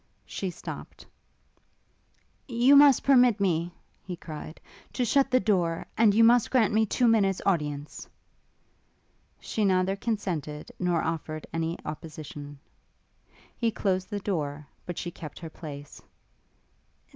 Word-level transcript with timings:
She 0.25 0.49
stopt. 0.49 1.05
'You 2.47 2.75
must 2.75 3.03
permit 3.03 3.39
me,' 3.39 3.71
he 4.01 4.15
cried, 4.15 4.59
'to 4.93 5.05
shut 5.05 5.29
the 5.29 5.39
door; 5.39 5.85
and 5.95 6.15
you 6.15 6.23
must 6.23 6.49
grant 6.49 6.73
me 6.73 6.87
two 6.87 7.07
minutes 7.07 7.39
audience.' 7.45 8.09
She 9.39 9.63
neither 9.63 9.95
consented 9.95 10.71
nor 10.79 11.03
offered 11.03 11.45
any 11.53 11.77
opposition. 11.85 12.57
He 13.55 13.69
closed 13.69 14.09
the 14.09 14.19
door, 14.19 14.65
but 14.87 14.97
she 14.97 15.11
kept 15.11 15.37
her 15.37 15.51
place. 15.51 16.01